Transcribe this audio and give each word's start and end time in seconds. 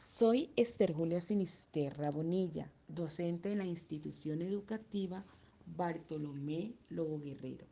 Soy 0.00 0.48
Esther 0.54 0.94
Julia 0.94 1.20
Sinisterra 1.20 2.12
Bonilla, 2.12 2.70
docente 2.86 3.48
de 3.48 3.56
la 3.56 3.64
institución 3.64 4.42
educativa 4.42 5.24
Bartolomé 5.76 6.72
Lobo 6.88 7.18
Guerrero. 7.18 7.66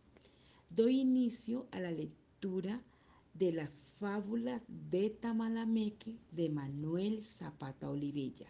Doy 0.68 0.98
inicio 0.98 1.68
a 1.70 1.78
la 1.78 1.92
lectura 1.92 2.82
de 3.34 3.52
la 3.52 3.68
fábula 3.68 4.60
de 4.90 5.10
Tamalameque 5.10 6.18
de 6.32 6.50
Manuel 6.50 7.22
Zapata 7.22 7.88
Olivella. 7.88 8.48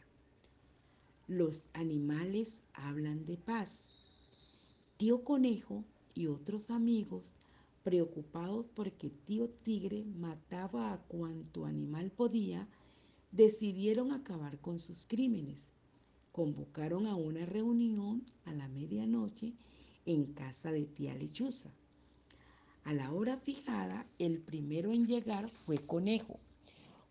Los 1.29 1.69
animales 1.75 2.63
hablan 2.73 3.27
de 3.27 3.37
paz. 3.37 3.91
Tío 4.97 5.23
Conejo 5.23 5.85
y 6.15 6.29
otros 6.29 6.71
amigos, 6.71 7.35
preocupados 7.85 8.69
porque 8.69 9.11
tío 9.11 9.51
Tigre 9.51 10.07
mataba 10.17 10.95
a 10.95 10.99
cuanto 11.03 11.67
animal 11.67 12.11
podía, 12.11 12.67
decidieron 13.33 14.13
acabar 14.13 14.59
con 14.59 14.79
sus 14.79 15.07
crímenes. 15.07 15.73
Convocaron 16.33 17.07
a 17.07 17.15
una 17.15 17.45
reunión 17.45 18.25
a 18.45 18.53
la 18.53 18.69
medianoche 18.69 19.55
en 20.05 20.33
casa 20.33 20.73
de 20.73 20.87
tía 20.87 21.15
Lechuza. 21.15 21.71
A 22.85 22.93
la 22.93 23.13
hora 23.13 23.37
fijada, 23.37 24.07
el 24.19 24.39
primero 24.39 24.93
en 24.93 25.07
llegar 25.07 25.49
fue 25.49 25.79
Conejo. 25.79 26.39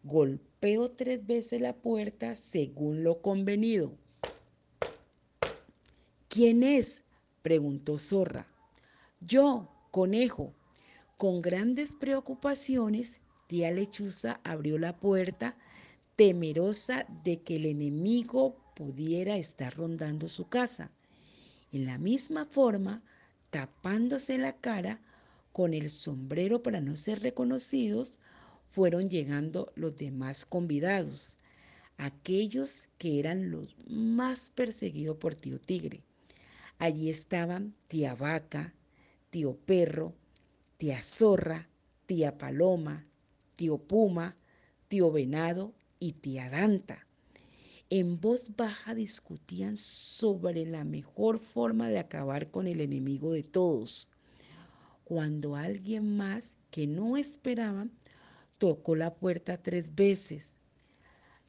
Golpeó 0.03 0.89
tres 0.89 1.25
veces 1.25 1.59
la 1.59 1.75
puerta 1.75 2.35
según 2.35 3.03
lo 3.03 3.21
convenido. 3.21 3.91
¿Quién 6.29 6.63
es? 6.63 7.03
preguntó 7.41 7.97
Zorra. 7.97 8.47
Yo, 9.19 9.69
Conejo. 9.91 10.53
Con 11.17 11.41
grandes 11.41 11.95
preocupaciones, 11.95 13.19
tía 13.47 13.71
Lechuza 13.71 14.39
abrió 14.43 14.77
la 14.77 14.99
puerta 14.99 15.57
temerosa 16.15 17.05
de 17.23 17.41
que 17.41 17.57
el 17.57 17.65
enemigo 17.65 18.55
pudiera 18.73 19.35
estar 19.35 19.75
rondando 19.75 20.29
su 20.29 20.47
casa. 20.47 20.91
En 21.71 21.85
la 21.85 21.97
misma 21.97 22.45
forma, 22.45 23.03
tapándose 23.49 24.37
la 24.37 24.53
cara 24.53 25.01
con 25.51 25.73
el 25.73 25.89
sombrero 25.89 26.63
para 26.63 26.79
no 26.79 26.95
ser 26.95 27.19
reconocidos, 27.19 28.21
fueron 28.69 29.09
llegando 29.09 29.71
los 29.75 29.97
demás 29.97 30.45
convidados, 30.45 31.39
aquellos 31.97 32.89
que 32.97 33.19
eran 33.19 33.51
los 33.51 33.75
más 33.87 34.49
perseguidos 34.49 35.17
por 35.17 35.35
tío 35.35 35.59
Tigre. 35.59 36.03
Allí 36.77 37.09
estaban 37.09 37.73
tía 37.87 38.15
Vaca, 38.15 38.73
tío 39.29 39.57
Perro, 39.65 40.13
tía 40.77 41.01
Zorra, 41.01 41.69
tía 42.05 42.37
Paloma, 42.37 43.05
tío 43.55 43.77
Puma, 43.77 44.35
tío 44.87 45.11
Venado 45.11 45.73
y 45.99 46.13
tía 46.13 46.49
Danta. 46.49 47.05
En 47.89 48.19
voz 48.19 48.55
baja 48.55 48.95
discutían 48.95 49.77
sobre 49.77 50.65
la 50.65 50.83
mejor 50.83 51.37
forma 51.37 51.87
de 51.89 51.99
acabar 51.99 52.49
con 52.49 52.67
el 52.67 52.81
enemigo 52.81 53.33
de 53.33 53.43
todos. 53.43 54.09
Cuando 55.03 55.55
alguien 55.55 56.17
más 56.17 56.57
que 56.71 56.87
no 56.87 57.15
esperaban 57.15 57.91
tocó 58.57 58.95
la 58.95 59.13
puerta 59.13 59.61
tres 59.61 59.93
veces. 59.93 60.55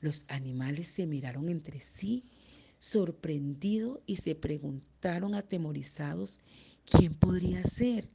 Los 0.00 0.26
animales 0.28 0.88
se 0.88 1.06
miraron 1.06 1.48
entre 1.48 1.80
sí, 1.80 2.22
sorprendidos, 2.78 3.98
y 4.06 4.16
se 4.16 4.34
preguntaron 4.34 5.34
atemorizados 5.34 6.40
quién 6.84 7.14
podría 7.14 7.62
ser. 7.64 8.06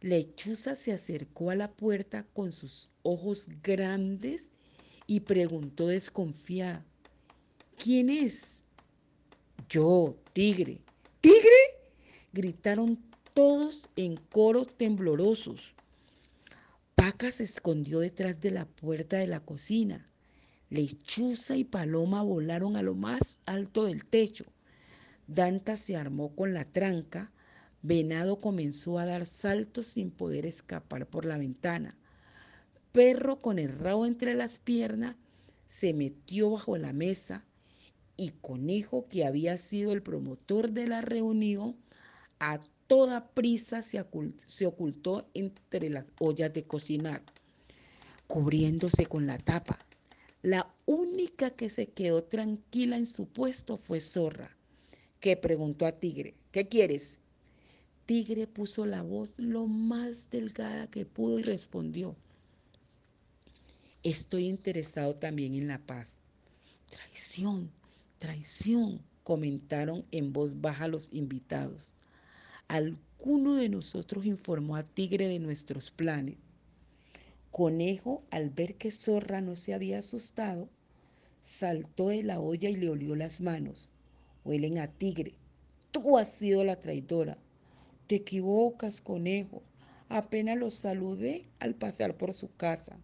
Lechuza 0.00 0.76
se 0.76 0.92
acercó 0.92 1.50
a 1.50 1.56
la 1.56 1.72
puerta 1.72 2.24
con 2.34 2.52
sus 2.52 2.90
ojos 3.02 3.48
grandes 3.62 4.52
y 5.10 5.20
preguntó 5.20 5.86
desconfiada, 5.86 6.84
¿quién 7.78 8.10
es? 8.10 8.62
Yo, 9.70 10.14
tigre. 10.34 10.82
¿Tigre? 11.22 11.64
gritaron 12.34 13.02
todos 13.32 13.88
en 13.96 14.16
coros 14.16 14.76
temblorosos. 14.76 15.74
Paca 16.94 17.30
se 17.30 17.44
escondió 17.44 18.00
detrás 18.00 18.40
de 18.42 18.50
la 18.50 18.66
puerta 18.66 19.16
de 19.16 19.28
la 19.28 19.40
cocina. 19.40 20.06
Lechuza 20.68 21.56
y 21.56 21.64
Paloma 21.64 22.22
volaron 22.22 22.76
a 22.76 22.82
lo 22.82 22.94
más 22.94 23.40
alto 23.46 23.86
del 23.86 24.04
techo. 24.04 24.44
Danta 25.26 25.78
se 25.78 25.96
armó 25.96 26.36
con 26.36 26.52
la 26.52 26.66
tranca. 26.66 27.32
Venado 27.80 28.42
comenzó 28.42 28.98
a 28.98 29.06
dar 29.06 29.24
saltos 29.24 29.86
sin 29.86 30.10
poder 30.10 30.44
escapar 30.44 31.06
por 31.06 31.24
la 31.24 31.38
ventana 31.38 31.96
perro 32.98 33.40
con 33.40 33.60
el 33.60 33.78
rabo 33.78 34.06
entre 34.06 34.34
las 34.34 34.58
piernas 34.58 35.14
se 35.68 35.94
metió 35.94 36.50
bajo 36.50 36.76
la 36.76 36.92
mesa 36.92 37.44
y 38.16 38.30
Conejo, 38.30 39.06
que 39.06 39.24
había 39.24 39.56
sido 39.56 39.92
el 39.92 40.02
promotor 40.02 40.72
de 40.72 40.88
la 40.88 41.00
reunión, 41.00 41.76
a 42.40 42.58
toda 42.88 43.28
prisa 43.28 43.82
se, 43.82 44.00
ocultó 44.66 45.28
entre 45.32 45.90
las 45.90 46.06
ollas 46.18 46.52
de 46.52 46.64
cocinar, 46.64 47.22
cubriéndose 48.26 49.06
con 49.06 49.28
la 49.28 49.38
tapa. 49.38 49.78
La 50.42 50.74
única 50.84 51.50
que 51.50 51.70
se 51.70 51.86
quedó 51.86 52.24
tranquila 52.24 52.96
en 52.96 53.06
su 53.06 53.28
puesto 53.28 53.76
fue 53.76 54.00
Zorra, 54.00 54.56
que 55.20 55.36
preguntó 55.36 55.86
a 55.86 55.92
Tigre, 55.92 56.34
¿qué 56.50 56.66
quieres? 56.66 57.20
Tigre 58.06 58.48
puso 58.48 58.86
la 58.86 59.02
voz 59.02 59.34
lo 59.38 59.68
más 59.68 60.30
delgada 60.30 60.90
que 60.90 61.06
pudo 61.06 61.38
y 61.38 61.44
respondió, 61.44 62.16
Estoy 64.08 64.48
interesado 64.48 65.12
también 65.12 65.52
en 65.52 65.68
la 65.68 65.76
paz. 65.76 66.16
Traición, 66.88 67.70
traición, 68.18 69.02
comentaron 69.22 70.06
en 70.12 70.32
voz 70.32 70.62
baja 70.62 70.88
los 70.88 71.12
invitados. 71.12 71.92
Alguno 72.68 73.56
de 73.56 73.68
nosotros 73.68 74.24
informó 74.24 74.76
a 74.76 74.82
Tigre 74.82 75.28
de 75.28 75.38
nuestros 75.38 75.90
planes. 75.90 76.38
Conejo, 77.50 78.22
al 78.30 78.48
ver 78.48 78.76
que 78.76 78.90
Zorra 78.90 79.42
no 79.42 79.54
se 79.54 79.74
había 79.74 79.98
asustado, 79.98 80.70
saltó 81.42 82.08
de 82.08 82.22
la 82.22 82.40
olla 82.40 82.70
y 82.70 82.76
le 82.76 82.88
olió 82.88 83.14
las 83.14 83.42
manos. 83.42 83.90
Huelen 84.42 84.78
a 84.78 84.86
Tigre. 84.86 85.34
Tú 85.92 86.16
has 86.16 86.32
sido 86.32 86.64
la 86.64 86.80
traidora. 86.80 87.36
Te 88.06 88.14
equivocas, 88.14 89.02
Conejo. 89.02 89.62
Apenas 90.08 90.56
los 90.56 90.72
saludé 90.72 91.46
al 91.58 91.74
pasar 91.74 92.16
por 92.16 92.32
su 92.32 92.50
casa. 92.56 92.98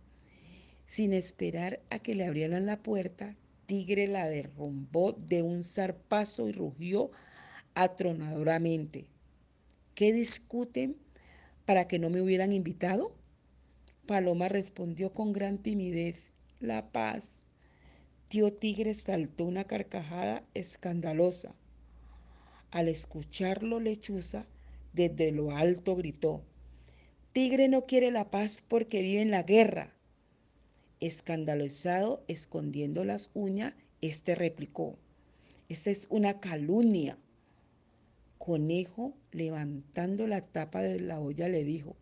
Sin 0.87 1.13
esperar 1.13 1.81
a 1.91 1.99
que 1.99 2.15
le 2.15 2.25
abrieran 2.25 2.67
la 2.67 2.83
puerta, 2.83 3.37
Tigre 3.67 4.07
la 4.07 4.29
derrumbó 4.29 5.13
de 5.13 5.43
un 5.43 5.65
zarpazo 5.65 6.49
y 6.49 6.53
rugió 6.53 7.11
atronadoramente. 7.75 9.07
¿Qué 9.95 10.13
discuten 10.13 10.97
para 11.65 11.89
que 11.89 11.99
no 11.99 12.11
me 12.11 12.21
hubieran 12.21 12.53
invitado? 12.53 13.17
Paloma 14.07 14.49
respondió 14.49 15.15
con 15.15 15.33
gran 15.33 15.57
timidez, 15.57 16.33
la 16.61 16.93
paz. 16.93 17.45
Tío 18.29 18.53
Tigre 18.53 18.93
saltó 18.93 19.45
una 19.45 19.65
carcajada 19.65 20.45
escandalosa. 20.53 21.55
Al 22.71 22.89
escucharlo, 22.89 23.81
Lechuza 23.81 24.47
desde 24.93 25.33
lo 25.33 25.53
alto 25.53 25.97
gritó, 25.97 26.43
Tigre 27.33 27.69
no 27.69 27.87
quiere 27.87 28.11
la 28.11 28.31
paz 28.31 28.63
porque 28.67 29.01
vive 29.01 29.23
en 29.23 29.31
la 29.31 29.43
guerra. 29.43 29.95
Escandalizado, 31.05 32.25
escondiendo 32.29 33.05
las 33.05 33.31
uñas, 33.35 33.75
este 34.01 34.35
replicó, 34.35 34.97
esta 35.69 35.91
es 35.91 36.07
una 36.09 36.41
calumnia. 36.41 37.19
Conejo, 38.39 39.13
levantando 39.31 40.27
la 40.27 40.41
tapa 40.41 40.81
de 40.81 41.01
la 41.01 41.21
olla, 41.21 41.47
le 41.47 41.63
dijo, 41.63 41.95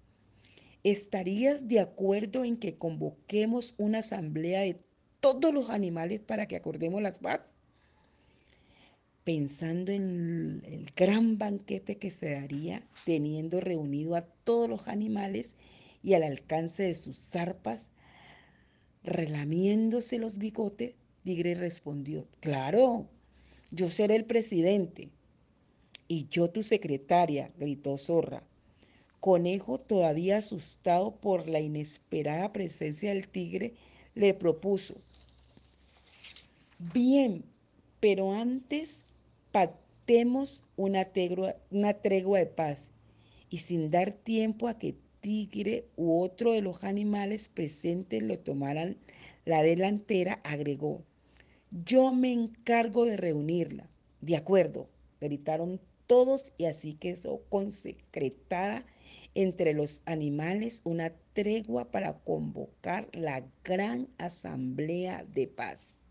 ¿estarías 0.85 1.67
de 1.67 1.81
acuerdo 1.81 2.45
en 2.45 2.57
que 2.57 2.77
convoquemos 2.77 3.75
una 3.77 3.99
asamblea 3.99 4.61
de 4.61 4.77
todos 5.19 5.53
los 5.53 5.69
animales 5.71 6.21
para 6.21 6.47
que 6.47 6.55
acordemos 6.55 7.03
las 7.03 7.19
paz? 7.19 7.41
Pensando 9.25 9.91
en 9.91 10.63
el 10.65 10.93
gran 10.95 11.39
banquete 11.39 11.99
que 11.99 12.13
se 12.13 12.35
daría 12.35 12.87
teniendo 13.05 13.59
reunido 13.59 14.15
a 14.15 14.23
todos 14.23 14.71
los 14.71 14.87
animales 14.87 15.57
y 16.05 16.13
al 16.13 16.23
alcance 16.23 16.85
de 16.85 16.95
sus 16.95 17.19
zarpas, 17.19 17.91
relamiéndose 19.05 20.19
los 20.19 20.39
bigotes, 20.39 20.95
Tigre 21.25 21.55
respondió, 21.55 22.27
claro, 22.41 23.09
yo 23.71 23.91
seré 23.91 24.17
el 24.17 24.25
presidente. 24.25 25.09
Y 26.09 26.27
yo 26.29 26.51
tu 26.51 26.63
secretaria, 26.63 27.53
gritó 27.59 27.97
Zorra. 27.97 28.43
Conejo, 29.21 29.79
todavía 29.79 30.39
asustado 30.39 31.15
por 31.15 31.49
la 31.49 31.61
inesperada 31.61 32.53
presencia 32.53 33.11
del 33.11 33.29
tigre, 33.29 33.75
le 34.15 34.35
propuso, 34.35 34.95
bien, 36.93 37.45
pero 38.01 38.33
antes 38.33 39.07
pactemos 39.53 40.65
una 40.77 41.05
tregua, 41.05 41.55
una 41.71 41.95
tregua 41.95 42.41
de 42.41 42.47
paz 42.47 42.91
y 43.49 43.59
sin 43.59 43.91
dar 43.91 44.13
tiempo 44.13 44.67
a 44.67 44.77
que 44.77 44.97
tigre 45.23 45.87
u 45.97 46.21
otro 46.21 46.53
de 46.53 46.61
los 46.61 46.85
animales 46.85 47.49
presentes 47.49 48.23
le 48.23 48.37
tomaran 48.37 48.99
la 49.47 49.63
delantera, 49.63 50.41
agregó, 50.45 51.03
Yo 51.71 52.13
me 52.13 52.33
encargo 52.33 53.07
de 53.07 53.17
reunirla. 53.17 53.89
De 54.21 54.37
acuerdo, 54.37 54.89
gritaron 55.21 55.81
todos 56.07 56.53
y 56.59 56.67
así 56.67 56.95
quedó 56.95 57.41
consecretada 57.49 58.85
entre 59.35 59.73
los 59.73 60.03
animales 60.05 60.83
una 60.85 61.11
tregua 61.33 61.91
para 61.91 62.19
convocar 62.19 63.09
la 63.13 63.43
gran 63.65 64.09
asamblea 64.19 65.25
de 65.25 65.47
paz. 65.47 66.02